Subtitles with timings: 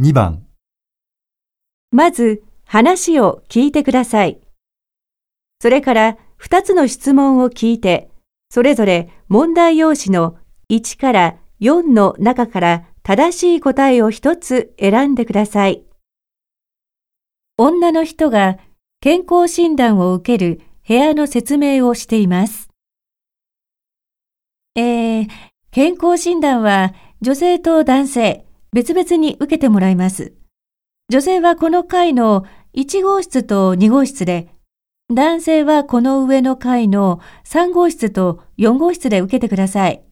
[0.00, 0.46] 2番、
[1.90, 4.38] まず話を聞いてください。
[5.60, 8.08] それから2つの質問を聞いて、
[8.48, 10.36] それぞれ問題用紙の
[10.70, 15.82] 1から4の中から正しい答えを1つ選んでください。
[17.56, 18.56] 女の人が
[19.00, 22.68] 健康診断を受ける部屋の説明をしています。
[24.76, 25.28] えー、
[25.72, 30.32] 健康診断は女性と男性別々に受けてもらいます。
[31.10, 34.48] 女性はこの階の1号室と2号室で、
[35.10, 40.02] 男性はこの上の階の3号室と4号室で受けてください。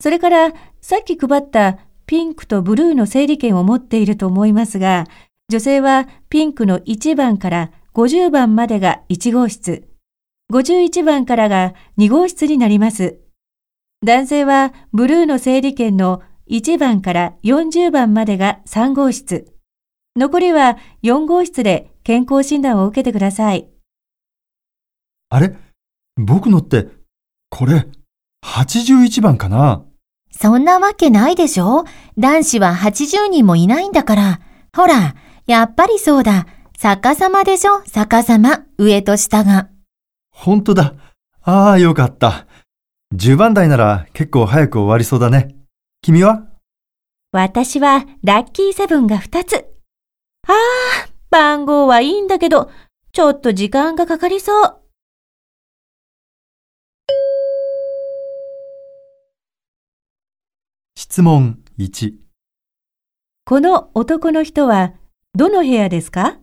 [0.00, 5.06] それからさっき配ったピンクとブルーの整理券を持っていると思いますが、
[5.48, 9.88] 女性はピンクの1番から50番までが1号室、
[10.52, 13.18] 51番からが2号室になります。
[14.04, 19.52] 男性はブルーの整理券の1番から40番までが3号室。
[20.16, 23.68] 残りは4号室で健康診断を受けてください。
[25.30, 25.56] あれ？
[26.16, 26.88] 僕のって、
[27.50, 27.88] これ、
[28.44, 29.84] 81番かな？
[30.30, 31.84] そんなわけないでしょ？
[32.18, 34.40] 男子は80人もいないんだから。
[34.76, 35.14] ほら、
[35.46, 36.46] やっぱりそうだ。
[36.78, 37.82] 逆さまでしょ？
[37.86, 38.64] 逆さま。
[38.78, 39.70] 上と下が。
[40.30, 40.94] 本当だ。
[41.42, 42.46] ああ、よかった。
[43.14, 45.56] 10番台なら結構早く終わりそうだね。
[46.06, 46.46] 君は？
[47.32, 49.54] 私はラッキーセブンが2つ。
[50.46, 50.54] ああ、
[51.30, 52.70] 番号はいいんだけど、
[53.12, 54.80] ちょっと時間がかかりそう。
[60.94, 62.12] 質問1、
[63.46, 64.92] この男の人は
[65.34, 66.36] どの部屋ですか？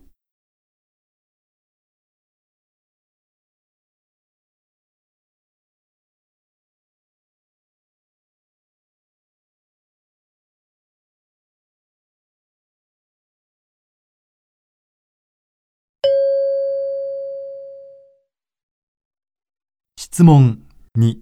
[20.14, 20.62] 質問
[20.98, 21.16] 2、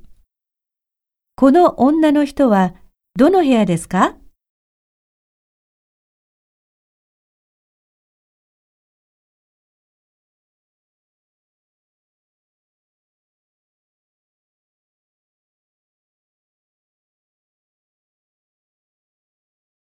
[1.37, 2.75] この女の人は
[3.17, 4.17] どの部屋ですか？